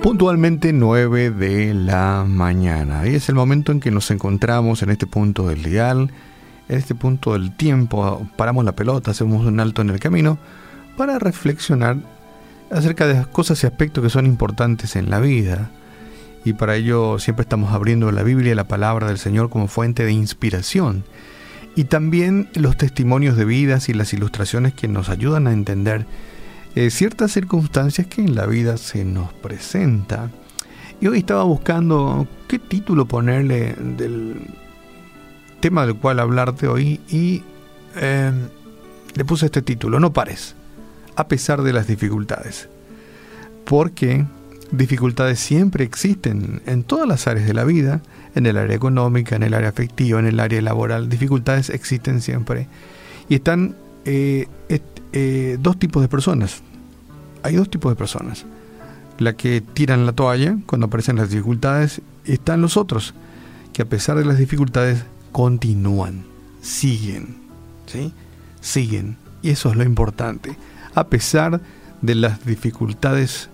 Puntualmente 0.00 0.72
9 0.72 1.30
de 1.32 1.74
la 1.74 2.24
mañana. 2.24 3.08
Y 3.08 3.16
es 3.16 3.28
el 3.28 3.34
momento 3.34 3.72
en 3.72 3.80
que 3.80 3.90
nos 3.90 4.12
encontramos 4.12 4.84
en 4.84 4.90
este 4.90 5.08
punto 5.08 5.48
del 5.48 5.64
dial, 5.64 6.12
en 6.68 6.78
este 6.78 6.94
punto 6.94 7.32
del 7.32 7.56
tiempo. 7.56 8.24
Paramos 8.36 8.64
la 8.64 8.76
pelota, 8.76 9.10
hacemos 9.10 9.44
un 9.44 9.58
alto 9.58 9.82
en 9.82 9.90
el 9.90 9.98
camino 9.98 10.38
para 10.96 11.18
reflexionar 11.18 11.96
acerca 12.70 13.08
de 13.08 13.26
cosas 13.26 13.60
y 13.64 13.66
aspectos 13.66 14.04
que 14.04 14.10
son 14.10 14.26
importantes 14.26 14.94
en 14.94 15.10
la 15.10 15.18
vida. 15.18 15.72
Y 16.44 16.52
para 16.52 16.76
ello 16.76 17.18
siempre 17.18 17.42
estamos 17.42 17.72
abriendo 17.72 18.12
la 18.12 18.22
Biblia 18.22 18.52
y 18.52 18.54
la 18.54 18.68
palabra 18.68 19.08
del 19.08 19.18
Señor 19.18 19.50
como 19.50 19.66
fuente 19.66 20.04
de 20.04 20.12
inspiración. 20.12 21.02
Y 21.76 21.84
también 21.84 22.48
los 22.54 22.76
testimonios 22.76 23.36
de 23.36 23.44
vidas 23.44 23.88
y 23.88 23.94
las 23.94 24.12
ilustraciones 24.12 24.74
que 24.74 24.86
nos 24.86 25.08
ayudan 25.08 25.46
a 25.46 25.52
entender 25.52 26.06
eh, 26.76 26.90
ciertas 26.90 27.32
circunstancias 27.32 28.06
que 28.06 28.20
en 28.20 28.34
la 28.34 28.46
vida 28.46 28.76
se 28.76 29.04
nos 29.04 29.32
presenta. 29.32 30.30
Y 31.00 31.08
hoy 31.08 31.18
estaba 31.18 31.44
buscando 31.44 32.26
qué 32.48 32.58
título 32.58 33.06
ponerle 33.06 33.74
del 33.74 34.48
tema 35.60 35.86
del 35.86 35.96
cual 35.96 36.20
hablarte 36.20 36.68
hoy 36.68 37.00
y 37.08 37.42
em, 37.96 38.48
le 39.14 39.24
puse 39.24 39.46
este 39.46 39.62
título, 39.62 39.98
No 39.98 40.12
pares, 40.12 40.54
a 41.16 41.26
pesar 41.26 41.62
de 41.62 41.72
las 41.72 41.86
dificultades. 41.86 42.68
Porque 43.64 44.24
dificultades 44.70 45.38
siempre 45.38 45.84
existen 45.84 46.62
en 46.66 46.82
todas 46.82 47.08
las 47.08 47.26
áreas 47.26 47.46
de 47.46 47.54
la 47.54 47.64
vida, 47.64 48.02
en 48.34 48.46
el 48.46 48.56
área 48.56 48.76
económica, 48.76 49.36
en 49.36 49.42
el 49.42 49.54
área 49.54 49.68
afectiva, 49.68 50.18
en 50.18 50.26
el 50.26 50.40
área 50.40 50.60
laboral. 50.62 51.08
Dificultades 51.08 51.70
existen 51.70 52.20
siempre. 52.20 52.66
Y 53.28 53.36
están 53.36 53.76
eh, 54.04 54.48
eh, 55.12 55.58
dos 55.60 55.78
tipos 55.78 56.02
de 56.02 56.08
personas. 56.08 56.62
Hay 57.42 57.56
dos 57.56 57.70
tipos 57.70 57.92
de 57.92 57.96
personas. 57.96 58.44
La 59.18 59.34
que 59.34 59.60
tiran 59.60 60.06
la 60.06 60.12
toalla 60.12 60.56
cuando 60.66 60.88
aparecen 60.88 61.16
las 61.16 61.30
dificultades 61.30 62.00
y 62.24 62.32
están 62.32 62.60
los 62.60 62.76
otros, 62.76 63.14
que 63.72 63.82
a 63.82 63.84
pesar 63.84 64.16
de 64.16 64.24
las 64.24 64.38
dificultades 64.38 65.04
continúan, 65.30 66.24
siguen, 66.62 67.36
¿sí? 67.86 68.12
Siguen. 68.60 69.16
Y 69.42 69.50
eso 69.50 69.70
es 69.70 69.76
lo 69.76 69.84
importante. 69.84 70.56
A 70.94 71.08
pesar 71.08 71.60
de 72.02 72.14
las 72.14 72.44
dificultades, 72.44 73.50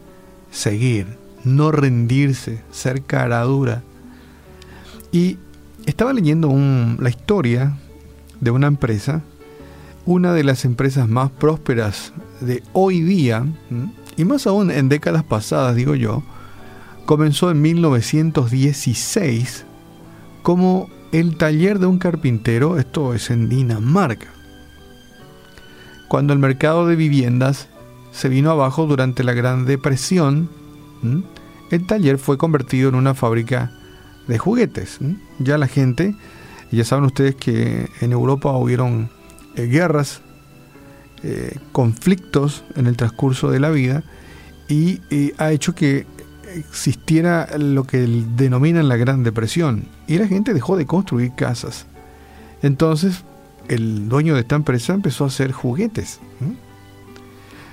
seguir, 0.51 1.06
no 1.45 1.73
rendirse, 1.73 2.62
ser 2.70 3.03
cara 3.03 3.43
dura. 3.43 3.83
Y 5.12 5.39
estaba 5.87 6.12
leyendo 6.12 6.53
la 6.98 7.09
historia 7.09 7.77
de 8.41 8.51
una 8.51 8.67
empresa 8.67 9.23
una 10.06 10.33
de 10.33 10.45
las 10.45 10.65
empresas 10.65 11.09
más 11.09 11.31
prósperas 11.31 12.12
de 12.41 12.62
hoy 12.73 13.01
día, 13.01 13.47
y 14.17 14.25
más 14.25 14.47
aún 14.47 14.71
en 14.71 14.89
décadas 14.89 15.25
pasadas, 15.25 15.77
digo 15.77 15.95
yo, 15.95 16.23
comenzó 17.06 17.51
en 17.51 17.62
1916 17.62 19.65
como 20.43 20.89
el 21.12 21.37
taller 21.37 21.78
de 21.78 21.87
un 21.87 21.98
carpintero, 21.98 22.78
esto 22.78 23.15
es 23.15 23.31
en 23.31 23.48
Dinamarca. 23.48 24.28
Cuando 26.09 26.33
el 26.33 26.39
mercado 26.39 26.87
de 26.87 26.97
viviendas 26.97 27.69
se 28.12 28.28
vino 28.28 28.50
abajo 28.50 28.86
durante 28.86 29.25
la 29.25 29.33
Gran 29.33 29.66
Depresión, 29.66 30.48
el 31.70 31.86
taller 31.86 32.19
fue 32.19 32.36
convertido 32.36 32.89
en 32.89 32.94
una 32.94 33.14
fábrica 33.14 33.72
de 34.27 34.39
juguetes. 34.39 34.98
Ya 35.39 35.58
la 35.58 35.66
gente, 35.66 36.14
ya 36.70 36.84
saben 36.84 37.05
ustedes 37.05 37.34
que 37.34 37.88
en 38.00 38.12
Europa 38.12 38.53
hubieron 38.56 39.11
eh, 39.56 39.66
guerras, 39.66 40.20
eh, 41.22 41.58
conflictos 41.72 42.64
en 42.77 42.86
el 42.86 42.97
transcurso 42.97 43.50
de 43.50 43.61
la 43.61 43.70
vida 43.70 44.03
y, 44.69 45.00
ha 45.38 45.53
hecho 45.53 45.75
que 45.75 46.06
existiera 46.55 47.59
lo 47.59 47.84
que 47.84 47.98
denominan 48.37 48.88
la 48.88 48.97
Gran 48.97 49.22
Depresión 49.22 49.84
y 50.06 50.19
la 50.19 50.27
gente 50.27 50.54
dejó 50.54 50.77
de 50.77 50.87
construir 50.87 51.34
casas. 51.34 51.87
Entonces 52.62 53.25
el 53.69 54.09
dueño 54.09 54.34
de 54.34 54.41
esta 54.41 54.56
empresa 54.56 54.94
empezó 54.94 55.25
a 55.25 55.28
hacer 55.28 55.53
juguetes. 55.53 56.21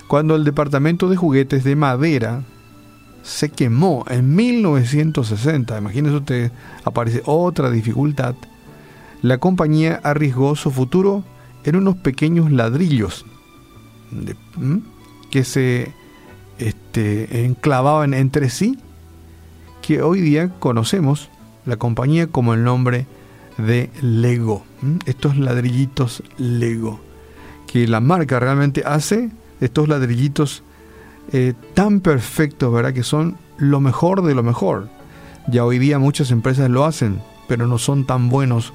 Cuando 0.07 0.35
el 0.35 0.43
departamento 0.43 1.09
de 1.09 1.17
juguetes 1.17 1.63
de 1.63 1.75
madera 1.75 2.43
se 3.23 3.49
quemó 3.49 4.05
en 4.07 4.35
1960, 4.35 5.77
imagínense 5.77 6.17
usted, 6.17 6.51
aparece 6.85 7.21
otra 7.25 7.69
dificultad, 7.69 8.35
la 9.21 9.37
compañía 9.39 9.99
arriesgó 10.03 10.55
su 10.55 10.71
futuro 10.71 11.23
eran 11.63 11.81
unos 11.81 11.97
pequeños 11.97 12.51
ladrillos 12.51 13.25
que 15.29 15.43
se 15.43 15.91
este, 16.59 17.45
enclavaban 17.45 18.13
entre 18.13 18.49
sí, 18.49 18.77
que 19.81 20.01
hoy 20.01 20.21
día 20.21 20.49
conocemos 20.59 21.29
la 21.65 21.75
compañía 21.75 22.27
como 22.27 22.53
el 22.53 22.63
nombre 22.63 23.05
de 23.57 23.89
Lego. 24.01 24.63
Estos 25.05 25.37
ladrillitos 25.37 26.23
Lego, 26.37 27.01
que 27.67 27.87
la 27.87 27.99
marca 27.99 28.39
realmente 28.39 28.83
hace 28.85 29.31
estos 29.61 29.87
ladrillitos 29.87 30.63
eh, 31.31 31.53
tan 31.73 31.99
perfectos, 31.99 32.71
¿verdad? 32.73 32.93
Que 32.93 33.03
son 33.03 33.37
lo 33.57 33.79
mejor 33.79 34.21
de 34.23 34.35
lo 34.35 34.43
mejor. 34.43 34.89
Ya 35.47 35.65
hoy 35.65 35.79
día 35.79 35.99
muchas 35.99 36.31
empresas 36.31 36.69
lo 36.69 36.85
hacen, 36.85 37.21
pero 37.47 37.67
no 37.67 37.77
son 37.77 38.05
tan 38.05 38.29
buenos 38.29 38.73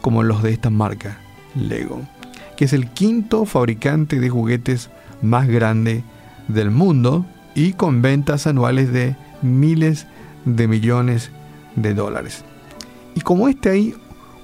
como 0.00 0.22
los 0.22 0.42
de 0.42 0.52
esta 0.52 0.70
marca, 0.70 1.18
Lego 1.54 2.02
que 2.56 2.64
es 2.64 2.72
el 2.72 2.88
quinto 2.88 3.44
fabricante 3.44 4.20
de 4.20 4.30
juguetes 4.30 4.90
más 5.22 5.48
grande 5.48 6.04
del 6.48 6.70
mundo 6.70 7.24
y 7.54 7.72
con 7.72 8.02
ventas 8.02 8.46
anuales 8.46 8.92
de 8.92 9.16
miles 9.42 10.06
de 10.44 10.68
millones 10.68 11.30
de 11.76 11.94
dólares. 11.94 12.44
Y 13.14 13.20
como 13.20 13.48
este 13.48 13.70
hay 13.70 13.94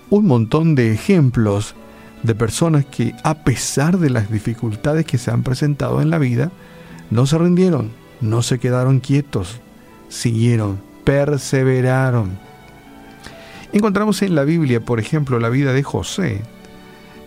un 0.08 0.26
montón 0.26 0.74
de 0.74 0.92
ejemplos 0.92 1.74
de 2.22 2.34
personas 2.34 2.84
que 2.84 3.14
a 3.24 3.44
pesar 3.44 3.98
de 3.98 4.10
las 4.10 4.30
dificultades 4.30 5.06
que 5.06 5.18
se 5.18 5.30
han 5.30 5.42
presentado 5.42 6.02
en 6.02 6.10
la 6.10 6.18
vida, 6.18 6.50
no 7.10 7.26
se 7.26 7.38
rindieron, 7.38 7.90
no 8.20 8.42
se 8.42 8.58
quedaron 8.58 9.00
quietos, 9.00 9.60
siguieron, 10.08 10.80
perseveraron. 11.04 12.38
Encontramos 13.72 14.22
en 14.22 14.34
la 14.34 14.44
Biblia, 14.44 14.80
por 14.80 15.00
ejemplo, 15.00 15.38
la 15.38 15.48
vida 15.48 15.72
de 15.72 15.82
José, 15.82 16.42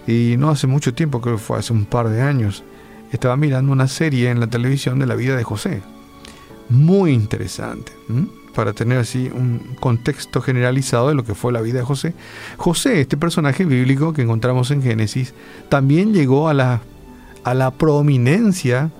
y 0.06 0.36
no 0.38 0.50
hace 0.50 0.68
mucho 0.68 0.94
tiempo, 0.94 1.22
creo 1.22 1.38
que 1.38 1.42
fue 1.42 1.58
hace 1.58 1.74
un 1.74 1.86
par 1.86 2.10
de 2.10 2.22
años, 2.22 2.64
estaba 3.12 3.38
mirando 3.38 3.72
una 3.72 3.88
serie 3.88 4.30
en 4.30 4.40
la 4.40 4.48
televisión 4.48 5.00
de 5.00 5.06
la 5.06 5.16
vida 5.16 5.36
de 5.36 5.44
José. 5.44 5.82
Muy 6.70 7.12
interesante, 7.12 7.92
para 8.54 8.74
tener 8.74 8.98
así 8.98 9.30
un 9.34 9.76
contexto 9.80 10.42
generalizado 10.42 11.10
de 11.10 11.16
lo 11.16 11.24
que 11.24 11.36
fue 11.36 11.52
la 11.52 11.62
vida 11.62 11.80
de 11.80 11.86
José. 11.86 12.14
José, 12.58 13.02
este 13.02 13.18
personaje 13.18 13.66
bíblico 13.66 14.14
que 14.14 14.22
encontramos 14.22 14.72
en 14.72 14.82
Génesis, 14.82 15.34
también 15.70 16.14
llegó 16.14 16.48
a 16.50 16.54
la, 16.54 16.82
a 17.44 17.54
la 17.54 17.72
prominencia, 17.72 18.92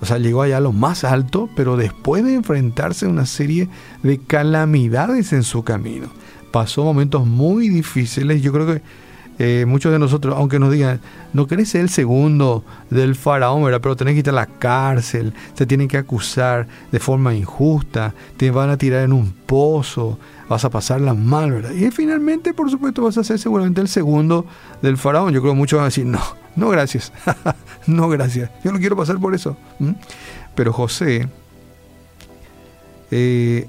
o 0.00 0.06
sea, 0.06 0.18
llegó 0.18 0.42
allá 0.42 0.56
a 0.58 0.60
lo 0.60 0.72
más 0.72 1.04
alto, 1.04 1.48
pero 1.54 1.76
después 1.76 2.24
de 2.24 2.34
enfrentarse 2.34 3.06
a 3.06 3.10
una 3.10 3.26
serie 3.26 3.68
de 4.02 4.18
calamidades 4.18 5.32
en 5.32 5.42
su 5.42 5.62
camino. 5.62 6.08
Pasó 6.50 6.84
momentos 6.84 7.26
muy 7.26 7.68
difíciles, 7.68 8.42
yo 8.42 8.52
creo 8.52 8.66
que 8.66 8.82
eh, 9.38 9.64
muchos 9.66 9.90
de 9.90 9.98
nosotros, 9.98 10.34
aunque 10.36 10.58
nos 10.58 10.70
digan, 10.70 11.00
no 11.32 11.46
querés 11.46 11.70
ser 11.70 11.80
el 11.80 11.88
segundo 11.88 12.64
del 12.90 13.14
faraón, 13.14 13.62
pero 13.80 13.96
tenés 13.96 14.14
que 14.14 14.20
ir 14.20 14.28
a 14.28 14.32
la 14.32 14.46
cárcel, 14.46 15.32
se 15.54 15.66
tienen 15.66 15.88
que 15.88 15.96
acusar 15.96 16.66
de 16.90 16.98
forma 16.98 17.34
injusta, 17.34 18.14
te 18.36 18.50
van 18.50 18.70
a 18.70 18.76
tirar 18.76 19.02
en 19.02 19.12
un 19.12 19.32
pozo, 19.32 20.18
vas 20.48 20.64
a 20.64 20.70
pasarla 20.70 21.14
mal, 21.14 21.50
¿verdad? 21.50 21.72
Y 21.72 21.90
finalmente, 21.90 22.52
por 22.52 22.70
supuesto, 22.70 23.02
vas 23.02 23.16
a 23.16 23.24
ser 23.24 23.38
seguramente 23.38 23.80
el 23.80 23.88
segundo 23.88 24.46
del 24.82 24.98
faraón. 24.98 25.32
Yo 25.32 25.40
creo 25.40 25.54
que 25.54 25.58
muchos 25.58 25.78
van 25.78 25.84
a 25.84 25.88
decir, 25.88 26.06
no, 26.06 26.20
no 26.54 26.68
gracias, 26.68 27.12
no 27.86 28.08
gracias, 28.08 28.50
yo 28.62 28.70
no 28.70 28.78
quiero 28.78 28.96
pasar 28.96 29.18
por 29.18 29.34
eso. 29.34 29.56
Pero 30.54 30.72
José, 30.74 31.28
eh, 33.10 33.66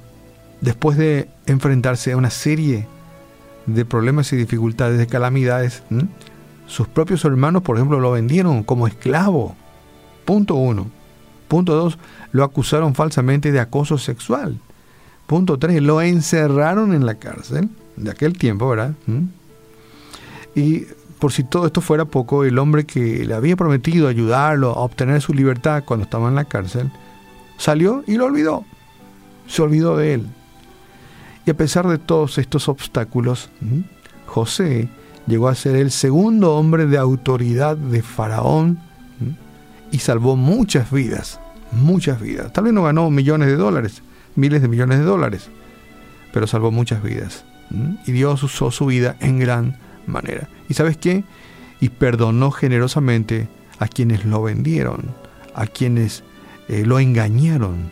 después 0.59 0.97
de 0.97 1.29
enfrentarse 1.45 2.11
a 2.11 2.17
una 2.17 2.29
serie 2.29 2.87
de 3.65 3.85
problemas 3.85 4.31
y 4.33 4.35
dificultades, 4.35 4.97
de 4.97 5.07
calamidades, 5.07 5.83
sus 6.67 6.87
propios 6.87 7.23
hermanos, 7.25 7.61
por 7.61 7.77
ejemplo, 7.77 7.99
lo 7.99 8.11
vendieron 8.11 8.63
como 8.63 8.87
esclavo. 8.87 9.55
Punto 10.25 10.55
uno. 10.55 10.87
Punto 11.47 11.75
dos, 11.75 11.97
lo 12.31 12.43
acusaron 12.43 12.95
falsamente 12.95 13.51
de 13.51 13.59
acoso 13.59 13.97
sexual. 13.97 14.59
Punto 15.27 15.57
tres, 15.59 15.81
lo 15.81 16.01
encerraron 16.01 16.93
en 16.93 17.05
la 17.05 17.15
cárcel 17.15 17.69
de 17.95 18.11
aquel 18.11 18.37
tiempo, 18.37 18.69
¿verdad? 18.69 18.93
Y 20.55 20.85
por 21.19 21.31
si 21.31 21.43
todo 21.43 21.67
esto 21.67 21.79
fuera 21.79 22.05
poco, 22.05 22.43
el 22.43 22.59
hombre 22.59 22.85
que 22.85 23.25
le 23.25 23.33
había 23.33 23.55
prometido 23.55 24.07
ayudarlo 24.07 24.71
a 24.71 24.81
obtener 24.81 25.21
su 25.21 25.33
libertad 25.33 25.83
cuando 25.85 26.03
estaba 26.03 26.27
en 26.27 26.35
la 26.35 26.45
cárcel, 26.45 26.91
salió 27.57 28.03
y 28.07 28.15
lo 28.15 28.25
olvidó. 28.25 28.65
Se 29.47 29.61
olvidó 29.61 29.95
de 29.95 30.15
él. 30.15 30.27
Y 31.45 31.51
a 31.51 31.57
pesar 31.57 31.87
de 31.87 31.97
todos 31.97 32.37
estos 32.37 32.69
obstáculos, 32.69 33.49
José 34.25 34.89
llegó 35.27 35.47
a 35.47 35.55
ser 35.55 35.75
el 35.75 35.91
segundo 35.91 36.55
hombre 36.55 36.85
de 36.85 36.97
autoridad 36.97 37.75
de 37.77 38.01
Faraón 38.01 38.79
y 39.91 39.99
salvó 39.99 40.35
muchas 40.35 40.91
vidas, 40.91 41.39
muchas 41.71 42.21
vidas. 42.21 42.53
Tal 42.53 42.65
vez 42.65 42.73
no 42.73 42.83
ganó 42.83 43.09
millones 43.09 43.49
de 43.49 43.55
dólares, 43.55 44.01
miles 44.35 44.61
de 44.61 44.67
millones 44.67 44.99
de 44.99 45.05
dólares, 45.05 45.49
pero 46.31 46.47
salvó 46.47 46.71
muchas 46.71 47.03
vidas. 47.03 47.45
Y 48.05 48.11
Dios 48.11 48.41
usó 48.43 48.71
su 48.71 48.85
vida 48.85 49.15
en 49.19 49.39
gran 49.39 49.77
manera. 50.05 50.47
¿Y 50.69 50.75
sabes 50.75 50.97
qué? 50.97 51.23
Y 51.79 51.89
perdonó 51.89 52.51
generosamente 52.51 53.49
a 53.79 53.87
quienes 53.87 54.25
lo 54.25 54.41
vendieron, 54.41 55.11
a 55.55 55.67
quienes 55.67 56.23
eh, 56.67 56.85
lo 56.85 56.99
engañaron. 56.99 57.91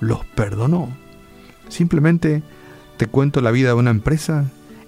Los 0.00 0.24
perdonó. 0.26 0.90
Simplemente 1.68 2.42
te 2.96 3.06
cuento 3.06 3.40
la 3.40 3.50
vida 3.50 3.68
de 3.68 3.74
una 3.74 3.90
empresa 3.90 4.44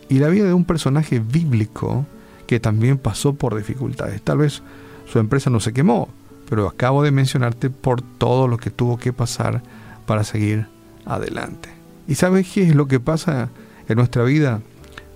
y 0.08 0.18
la 0.18 0.28
vida 0.28 0.46
de 0.46 0.54
un 0.54 0.64
personaje 0.64 1.20
bíblico 1.20 2.06
que 2.46 2.60
también 2.60 2.98
pasó 2.98 3.34
por 3.34 3.56
dificultades. 3.56 4.22
Tal 4.22 4.38
vez 4.38 4.62
su 5.10 5.18
empresa 5.18 5.50
no 5.50 5.60
se 5.60 5.72
quemó, 5.72 6.08
pero 6.48 6.66
acabo 6.66 7.02
de 7.02 7.10
mencionarte 7.10 7.70
por 7.70 8.00
todo 8.00 8.48
lo 8.48 8.56
que 8.56 8.70
tuvo 8.70 8.98
que 8.98 9.12
pasar 9.12 9.62
para 10.06 10.24
seguir 10.24 10.66
adelante. 11.04 11.68
¿Y 12.06 12.14
sabes 12.14 12.48
qué 12.48 12.62
es 12.62 12.74
lo 12.74 12.88
que 12.88 13.00
pasa 13.00 13.50
en 13.88 13.96
nuestra 13.96 14.24
vida? 14.24 14.62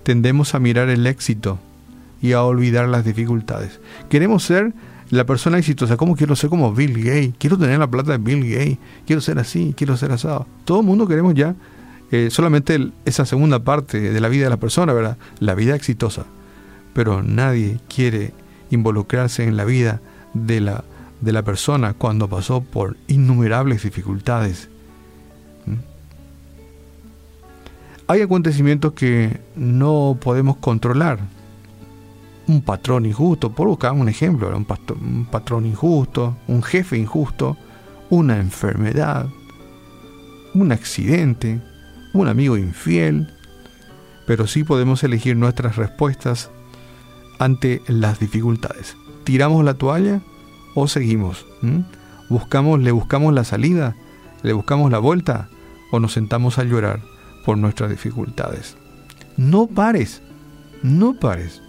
Tendemos 0.03 0.53
a 0.53 0.59
mirar 0.59 0.89
el 0.89 1.07
éxito 1.07 1.57
y 2.21 2.33
a 2.33 2.43
olvidar 2.43 2.87
las 2.87 3.03
dificultades. 3.03 3.79
Queremos 4.09 4.43
ser 4.43 4.73
la 5.09 5.25
persona 5.25 5.57
exitosa. 5.57 5.97
¿Cómo 5.97 6.15
quiero 6.15 6.35
ser 6.35 6.51
como 6.51 6.73
Bill 6.73 6.97
Gates? 7.03 7.33
Quiero 7.39 7.57
tener 7.57 7.79
la 7.79 7.89
plata 7.89 8.11
de 8.11 8.17
Bill 8.19 8.47
Gates. 8.47 8.77
Quiero 9.07 9.21
ser 9.21 9.39
así, 9.39 9.73
quiero 9.75 9.97
ser 9.97 10.11
asado. 10.11 10.45
Todo 10.65 10.81
el 10.81 10.85
mundo 10.85 11.07
queremos 11.07 11.33
ya 11.33 11.55
eh, 12.13 12.29
solamente 12.29 12.91
esa 13.05 13.25
segunda 13.25 13.63
parte 13.63 13.99
de 13.99 14.21
la 14.21 14.29
vida 14.29 14.43
de 14.43 14.51
la 14.51 14.57
persona, 14.57 14.93
¿verdad? 14.93 15.17
La 15.39 15.55
vida 15.55 15.75
exitosa. 15.75 16.25
Pero 16.93 17.23
nadie 17.23 17.79
quiere 17.89 18.33
involucrarse 18.69 19.43
en 19.45 19.57
la 19.57 19.65
vida 19.65 19.99
de 20.35 20.61
la, 20.61 20.83
de 21.21 21.31
la 21.31 21.41
persona 21.41 21.95
cuando 21.95 22.29
pasó 22.29 22.61
por 22.61 22.97
innumerables 23.07 23.81
dificultades. 23.81 24.69
¿Mm? 25.65 25.73
Hay 28.05 28.21
acontecimientos 28.21 28.93
que 28.93 29.41
no 29.55 30.15
podemos 30.21 30.57
controlar. 30.57 31.17
Un 32.45 32.61
patrón 32.61 33.07
injusto, 33.07 33.51
por 33.51 33.67
buscar 33.67 33.93
un 33.93 34.07
ejemplo, 34.07 34.55
un, 34.55 34.67
un 35.01 35.25
patrón 35.25 35.65
injusto, 35.65 36.37
un 36.47 36.61
jefe 36.61 36.95
injusto, 36.95 37.57
una 38.11 38.37
enfermedad, 38.37 39.25
un 40.53 40.71
accidente, 40.71 41.59
un 42.13 42.27
amigo 42.27 42.57
infiel, 42.57 43.27
pero 44.25 44.47
sí 44.47 44.63
podemos 44.63 45.03
elegir 45.03 45.35
nuestras 45.35 45.75
respuestas 45.75 46.49
ante 47.39 47.81
las 47.87 48.19
dificultades. 48.19 48.95
¿Tiramos 49.23 49.65
la 49.65 49.73
toalla 49.73 50.21
o 50.75 50.87
seguimos? 50.87 51.45
¿Buscamos, 52.29 52.79
¿Le 52.79 52.91
buscamos 52.91 53.33
la 53.33 53.43
salida? 53.43 53.95
¿Le 54.43 54.53
buscamos 54.53 54.91
la 54.91 54.99
vuelta? 54.99 55.49
¿O 55.91 55.99
nos 55.99 56.13
sentamos 56.13 56.57
a 56.57 56.63
llorar 56.63 57.01
por 57.45 57.57
nuestras 57.57 57.89
dificultades? 57.89 58.77
No 59.35 59.67
pares, 59.67 60.21
no 60.83 61.13
pares. 61.13 61.61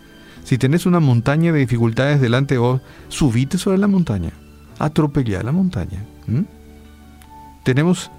Si 0.44 0.58
tenés 0.58 0.84
una 0.84 1.00
montaña 1.00 1.52
de 1.52 1.60
dificultades 1.60 2.20
delante 2.20 2.54
de 2.54 2.58
vos, 2.58 2.82
subite 3.08 3.56
sobre 3.56 3.78
la 3.78 3.88
montaña, 3.88 4.32
atropella 4.78 5.42
la 5.42 5.52
montaña. 5.52 6.04
Tenemos 7.64 8.10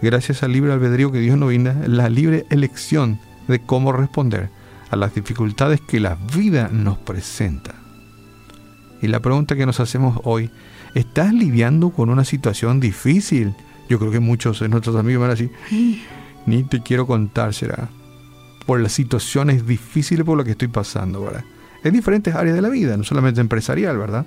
gracias 0.00 0.42
al 0.42 0.52
libre 0.52 0.72
albedrío 0.72 1.10
que 1.10 1.20
Dios 1.20 1.36
nos 1.36 1.48
brinda, 1.48 1.74
la 1.86 2.08
libre 2.08 2.46
elección 2.50 3.18
de 3.48 3.60
cómo 3.60 3.92
responder 3.92 4.50
a 4.90 4.96
las 4.96 5.14
dificultades 5.14 5.80
que 5.80 6.00
la 6.00 6.16
vida 6.36 6.68
nos 6.72 6.98
presenta. 6.98 7.74
Y 9.00 9.08
la 9.08 9.20
pregunta 9.20 9.56
que 9.56 9.66
nos 9.66 9.80
hacemos 9.80 10.20
hoy, 10.24 10.50
¿estás 10.94 11.32
lidiando 11.32 11.90
con 11.90 12.10
una 12.10 12.24
situación 12.24 12.80
difícil? 12.80 13.54
Yo 13.88 13.98
creo 13.98 14.10
que 14.10 14.20
muchos 14.20 14.60
de 14.60 14.68
nuestros 14.68 14.96
amigos 14.96 15.22
van 15.22 15.30
a 15.30 15.34
decir, 15.34 15.52
ni 16.46 16.64
te 16.64 16.82
quiero 16.82 17.06
contar, 17.06 17.54
será 17.54 17.88
por 18.66 18.80
las 18.80 18.92
situaciones 18.92 19.66
difíciles 19.66 20.26
por 20.26 20.36
las 20.36 20.44
que 20.44 20.52
estoy 20.52 20.68
pasando, 20.68 21.24
¿verdad? 21.24 21.44
En 21.84 21.94
diferentes 21.94 22.34
áreas 22.34 22.54
de 22.54 22.62
la 22.62 22.68
vida, 22.68 22.96
no 22.96 23.04
solamente 23.04 23.40
empresarial, 23.40 23.96
¿verdad? 23.96 24.26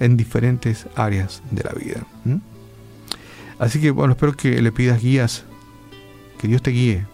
En 0.00 0.16
diferentes 0.16 0.86
áreas 0.96 1.42
de 1.50 1.62
la 1.62 1.72
vida. 1.72 2.02
Así 3.58 3.80
que 3.80 3.90
bueno, 3.90 4.12
espero 4.12 4.32
que 4.34 4.60
le 4.60 4.72
pidas 4.72 5.02
guías, 5.02 5.44
que 6.38 6.48
Dios 6.48 6.62
te 6.62 6.70
guíe 6.70 7.06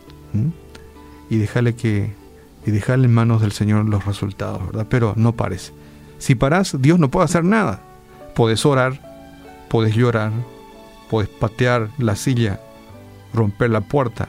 y 1.29 1.37
dejarle 1.37 1.75
que 1.75 2.19
y 2.67 2.93
en 2.93 3.13
manos 3.13 3.41
del 3.41 3.53
Señor 3.53 3.89
los 3.89 4.05
resultados, 4.05 4.67
¿verdad? 4.67 4.87
Pero 4.89 5.15
no 5.17 5.33
pares. 5.33 5.73
Si 6.19 6.35
paras, 6.35 6.77
Dios 6.79 6.99
no 6.99 7.11
puede 7.11 7.25
hacer 7.25 7.45
nada. 7.45 7.81
Puedes 8.35 8.67
orar, 8.67 9.01
puedes 9.69 9.95
llorar, 9.95 10.33
puedes 11.09 11.29
patear 11.29 11.89
la 11.99 12.17
silla, 12.17 12.61
romper 13.33 13.71
la 13.71 13.81
puerta. 13.81 14.29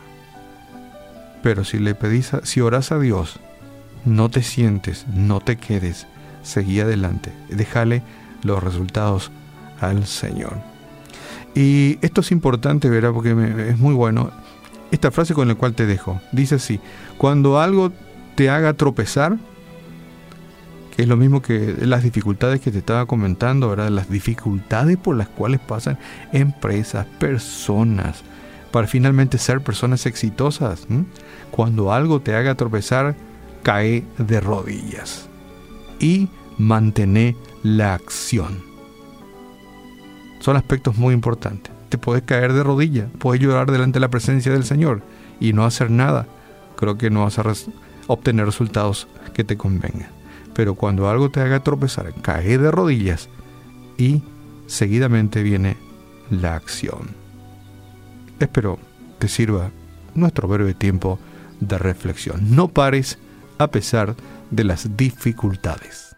Pero 1.44 1.64
si 1.66 1.80
le 1.80 1.94
pedís, 1.96 2.32
si 2.44 2.62
oras 2.62 2.92
a 2.92 3.00
Dios, 3.00 3.40
no 4.06 4.30
te 4.30 4.44
sientes, 4.44 5.06
no 5.08 5.40
te 5.40 5.58
quedes, 5.58 6.08
seguí 6.44 6.80
adelante, 6.80 7.32
déjale 7.50 8.04
los 8.44 8.64
resultados 8.64 9.32
al 9.80 10.06
Señor. 10.06 10.71
Y 11.56 11.98
esto 12.02 12.22
es 12.22 12.32
importante, 12.32 12.90
¿verdad? 12.90 13.12
Porque 13.12 13.32
es 13.70 13.78
muy 13.78 13.94
bueno. 13.94 14.32
Esta 14.92 15.12
frase 15.12 15.34
con 15.34 15.48
la 15.48 15.56
cual 15.56 15.74
te 15.74 15.86
dejo. 15.86 16.22
Dice 16.32 16.56
así, 16.56 16.80
cuando 17.18 17.60
algo 17.60 17.92
te 18.36 18.50
haga 18.50 18.74
tropezar, 18.74 19.38
que 20.96 21.04
es 21.04 21.08
lo 21.08 21.16
mismo 21.16 21.42
que 21.42 21.76
las 21.82 22.04
dificultades 22.04 22.60
que 22.60 22.72
te 22.72 22.80
estaba 22.80 23.06
comentando, 23.06 23.70
¿verdad? 23.70 23.90
Las 23.90 24.10
dificultades 24.10 24.98
por 24.98 25.16
las 25.16 25.30
cuales 25.30 25.60
pasan 25.60 25.98
empresas, 26.34 27.06
personas, 27.20 28.24
para 28.72 28.88
finalmente 28.88 29.38
ser 29.38 29.62
personas 29.62 30.06
exitosas. 30.06 30.88
Cuando 31.52 31.94
algo 31.94 32.22
te 32.22 32.36
haga 32.36 32.56
tropezar, 32.56 33.16
cae 33.64 34.04
de 34.18 34.40
rodillas 34.42 35.30
y 36.00 36.30
mantén 36.58 37.36
la 37.64 37.94
acción. 37.94 38.71
Son 40.42 40.58
aspectos 40.58 40.98
muy 40.98 41.14
importantes. 41.14 41.72
Te 41.90 42.00
puedes 42.00 42.24
caer 42.24 42.54
de 42.54 42.64
rodillas, 42.64 43.08
puedes 43.20 43.42
llorar 43.42 43.72
delante 43.72 43.98
de 43.98 44.02
la 44.02 44.10
presencia 44.10 44.52
del 44.52 44.64
Señor 44.64 45.04
y 45.40 45.54
no 45.54 45.66
hacer 45.66 45.92
nada. 45.92 46.28
Creo 46.76 46.98
que 46.98 47.12
no 47.12 47.22
vas 47.22 47.38
a 47.38 47.44
obtener 48.08 48.46
resultados 48.46 49.08
que 49.34 49.44
te 49.44 49.56
convengan. 49.56 50.10
Pero 50.56 50.74
cuando 50.76 51.10
algo 51.10 51.30
te 51.30 51.42
haga 51.42 51.62
tropezar, 51.62 52.12
cae 52.22 52.58
de 52.58 52.72
rodillas 52.72 53.30
y 53.98 54.24
seguidamente 54.66 55.44
viene 55.44 55.78
la 56.32 56.56
acción. 56.56 57.10
Espero 58.40 58.80
te 59.20 59.28
sirva 59.28 59.70
nuestro 60.16 60.48
breve 60.48 60.74
tiempo 60.74 61.20
de 61.60 61.78
reflexión. 61.78 62.56
No 62.56 62.68
pares 62.68 63.20
a 63.60 63.68
pesar 63.68 64.16
de 64.50 64.64
las 64.64 64.98
dificultades. 64.98 66.11